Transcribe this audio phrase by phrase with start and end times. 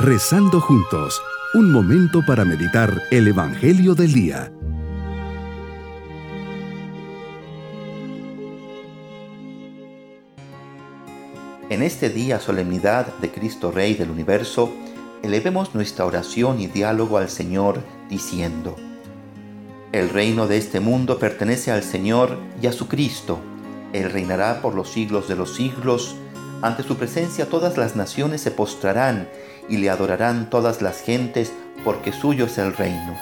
[0.00, 1.20] Rezando juntos,
[1.54, 4.52] un momento para meditar el Evangelio del Día.
[11.68, 14.72] En este día solemnidad de Cristo Rey del universo,
[15.24, 18.76] elevemos nuestra oración y diálogo al Señor diciendo,
[19.90, 23.40] El reino de este mundo pertenece al Señor y a su Cristo.
[23.92, 26.14] Él reinará por los siglos de los siglos.
[26.60, 29.28] Ante su presencia todas las naciones se postrarán
[29.68, 31.52] y le adorarán todas las gentes
[31.84, 33.16] porque suyo es el reino.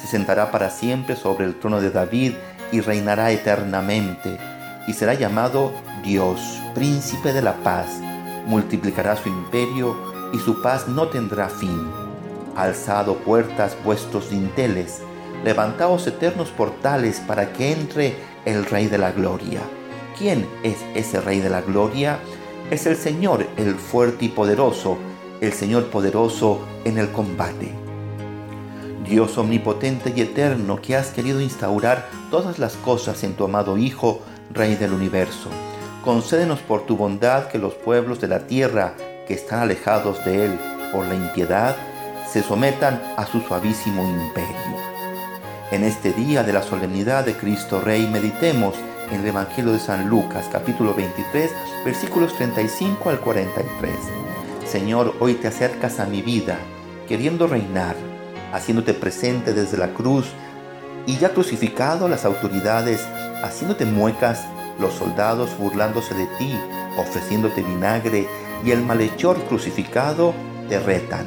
[0.00, 2.34] Se sentará para siempre sobre el trono de David
[2.70, 4.38] y reinará eternamente
[4.86, 5.72] y será llamado
[6.04, 6.40] Dios,
[6.74, 7.86] príncipe de la paz.
[8.46, 9.96] Multiplicará su imperio
[10.32, 11.90] y su paz no tendrá fin.
[12.56, 15.00] Alzado puertas vuestros dinteles,
[15.44, 19.60] levantaos eternos portales para que entre el Rey de la Gloria.
[20.16, 22.18] ¿Quién es ese Rey de la Gloria?
[22.70, 24.96] Es el Señor, el fuerte y poderoso,
[25.40, 27.68] el Señor poderoso en el combate.
[29.04, 34.20] Dios omnipotente y eterno que has querido instaurar todas las cosas en tu amado Hijo,
[34.52, 35.48] Rey del universo.
[36.04, 38.94] Concédenos por tu bondad que los pueblos de la tierra
[39.26, 40.58] que están alejados de Él
[40.92, 41.74] por la impiedad
[42.32, 44.76] se sometan a su suavísimo imperio.
[45.72, 48.76] En este día de la solemnidad de Cristo Rey meditemos
[49.10, 51.50] en el Evangelio de San Lucas capítulo 23
[51.84, 53.90] versículos 35 al 43.
[54.66, 56.58] Señor, hoy te acercas a mi vida
[57.08, 57.96] queriendo reinar,
[58.52, 60.26] haciéndote presente desde la cruz
[61.06, 63.06] y ya crucificado las autoridades
[63.42, 64.44] haciéndote muecas,
[64.78, 66.54] los soldados burlándose de ti,
[66.96, 68.26] ofreciéndote vinagre,
[68.64, 70.34] y el malhechor crucificado
[70.68, 71.26] te retan.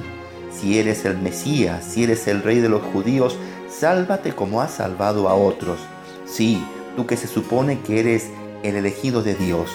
[0.51, 3.37] Si eres el Mesías, si eres el rey de los judíos,
[3.69, 5.79] sálvate como has salvado a otros.
[6.25, 6.63] Sí,
[6.95, 8.29] tú que se supone que eres
[8.63, 9.69] el elegido de Dios.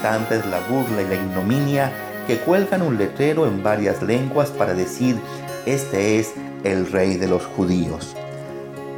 [0.00, 1.92] Tanta es la burla y la ignominia
[2.26, 5.16] que cuelgan un letrero en varias lenguas para decir,
[5.66, 6.32] este es
[6.64, 8.14] el rey de los judíos.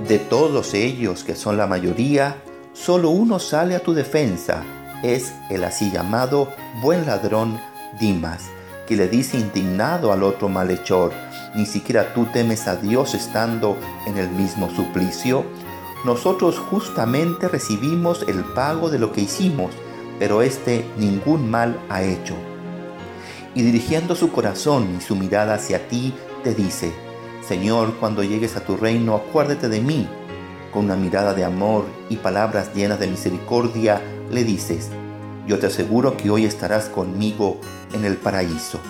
[0.09, 2.37] De todos ellos, que son la mayoría,
[2.73, 4.63] solo uno sale a tu defensa,
[5.03, 6.49] es el así llamado
[6.83, 7.61] buen ladrón
[8.01, 8.43] Dimas,
[8.87, 11.13] que le dice indignado al otro malhechor,
[11.55, 15.45] ni siquiera tú temes a Dios estando en el mismo suplicio.
[16.05, 19.71] Nosotros justamente recibimos el pago de lo que hicimos,
[20.19, 22.35] pero éste ningún mal ha hecho.
[23.55, 26.93] Y dirigiendo su corazón y su mirada hacia ti, te dice,
[27.47, 30.07] Señor, cuando llegues a tu reino, acuérdate de mí
[30.75, 34.91] con una mirada de amor y palabras llenas de misericordia, le dices,
[35.47, 37.61] yo te aseguro que hoy estarás conmigo
[37.93, 38.81] en el paraíso.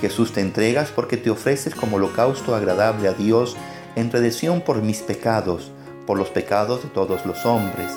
[0.00, 3.56] Jesús te entregas porque te ofreces como holocausto agradable a Dios
[3.96, 5.70] en redención por mis pecados,
[6.10, 7.92] por los pecados de todos los hombres.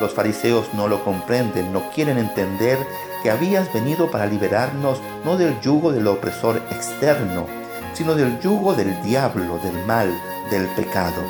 [0.00, 2.78] Los fariseos no lo comprenden, no quieren entender
[3.24, 7.44] que habías venido para liberarnos no del yugo del opresor externo,
[7.92, 10.16] sino del yugo del diablo, del mal,
[10.48, 11.20] del pecado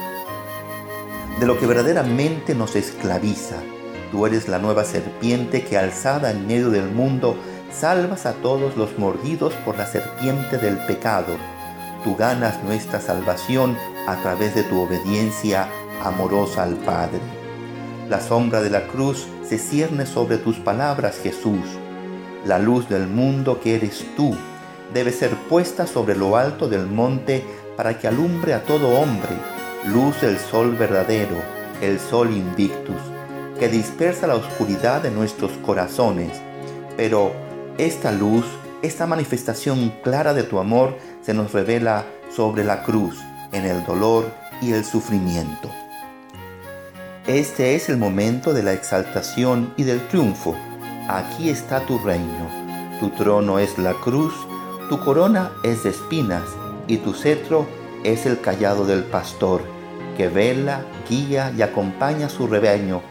[1.40, 3.56] de lo que verdaderamente nos esclaviza.
[4.12, 7.38] Tú eres la nueva serpiente que alzada en medio del mundo
[7.72, 11.38] salvas a todos los mordidos por la serpiente del pecado.
[12.04, 13.74] Tú ganas nuestra salvación
[14.06, 15.68] a través de tu obediencia
[16.02, 17.20] amorosa al Padre.
[18.08, 21.64] La sombra de la cruz se cierne sobre tus palabras, Jesús.
[22.44, 24.36] La luz del mundo que eres tú
[24.94, 27.44] debe ser puesta sobre lo alto del monte
[27.76, 29.36] para que alumbre a todo hombre
[29.86, 31.36] luz del sol verdadero,
[31.80, 33.00] el sol invictus,
[33.58, 36.40] que dispersa la oscuridad de nuestros corazones.
[36.96, 37.32] Pero
[37.78, 38.44] esta luz,
[38.82, 42.04] esta manifestación clara de tu amor se nos revela
[42.34, 43.16] sobre la cruz,
[43.52, 44.30] en el dolor
[44.60, 45.70] y el sufrimiento.
[47.26, 50.54] Este es el momento de la exaltación y del triunfo.
[51.08, 52.48] Aquí está tu reino.
[53.00, 54.32] Tu trono es la cruz,
[54.88, 56.44] tu corona es de espinas
[56.86, 57.66] y tu cetro
[58.04, 59.62] es el callado del pastor
[60.16, 63.02] que vela, guía y acompaña a su rebaño.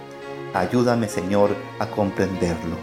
[0.54, 1.50] Ayúdame, Señor,
[1.80, 2.78] a comprenderlo.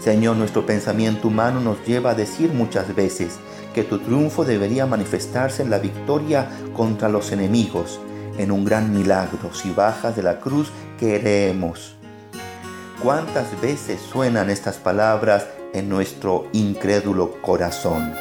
[0.00, 3.38] Señor, nuestro pensamiento humano nos lleva a decir muchas veces
[3.74, 8.00] que tu triunfo debería manifestarse en la victoria contra los enemigos,
[8.38, 11.96] en un gran milagro si bajas de la cruz que creemos.
[13.02, 18.12] ¿Cuántas veces suenan estas palabras en nuestro incrédulo corazón?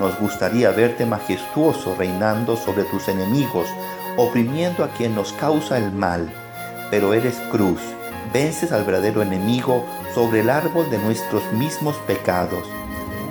[0.00, 3.68] Nos gustaría verte majestuoso reinando sobre tus enemigos,
[4.16, 6.28] oprimiendo a quien nos causa el mal,
[6.90, 7.80] pero eres cruz,
[8.32, 9.84] vences al verdadero enemigo
[10.14, 12.66] sobre el árbol de nuestros mismos pecados.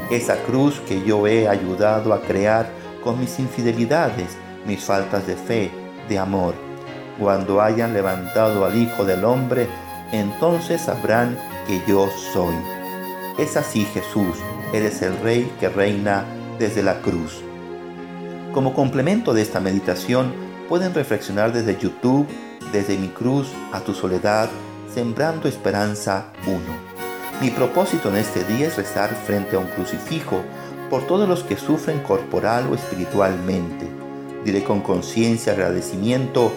[0.09, 2.69] Esa cruz que yo he ayudado a crear
[3.03, 6.55] con mis infidelidades, mis faltas de fe, de amor.
[7.19, 9.67] Cuando hayan levantado al Hijo del Hombre,
[10.11, 12.55] entonces sabrán que yo soy.
[13.37, 14.37] Es así Jesús,
[14.73, 16.25] eres el Rey que reina
[16.59, 17.41] desde la cruz.
[18.53, 20.33] Como complemento de esta meditación,
[20.69, 22.27] pueden reflexionar desde YouTube,
[22.71, 24.49] desde mi cruz a tu soledad,
[24.93, 26.57] Sembrando Esperanza 1.
[27.41, 30.43] Mi propósito en este día es rezar frente a un crucifijo
[30.89, 33.92] por todos los que sufren corporal o espiritualmente.
[34.45, 36.51] Diré con conciencia agradecimiento,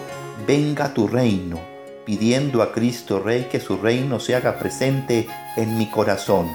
[0.46, 1.60] venga tu reino,
[2.04, 6.48] pidiendo a Cristo Rey que su reino se haga presente en mi corazón.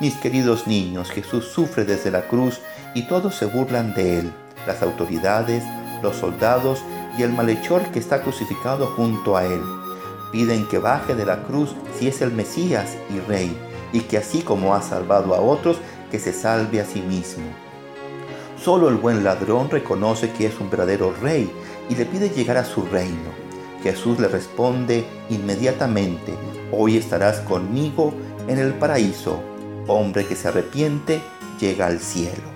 [0.00, 2.60] Mis queridos niños, Jesús sufre desde la cruz
[2.94, 4.32] y todos se burlan de él,
[4.66, 5.62] las autoridades,
[6.02, 6.82] los soldados
[7.16, 9.60] y el malhechor que está crucificado junto a él.
[10.32, 13.56] Piden que baje de la cruz si es el Mesías y Rey,
[13.92, 15.76] y que así como ha salvado a otros,
[16.10, 17.44] que se salve a sí mismo.
[18.64, 21.52] Solo el buen ladrón reconoce que es un verdadero rey
[21.90, 23.30] y le pide llegar a su reino.
[23.82, 26.32] Jesús le responde inmediatamente,
[26.72, 28.14] hoy estarás conmigo
[28.48, 29.38] en el paraíso.
[29.86, 31.20] Hombre que se arrepiente
[31.60, 32.54] llega al cielo.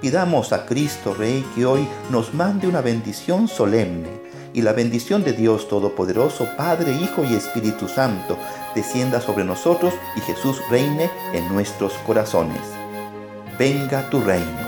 [0.00, 4.10] Pidamos a Cristo Rey que hoy nos mande una bendición solemne
[4.52, 8.38] y la bendición de Dios Todopoderoso, Padre, Hijo y Espíritu Santo,
[8.76, 12.62] descienda sobre nosotros y Jesús reine en nuestros corazones.
[13.58, 14.67] Venga tu reino.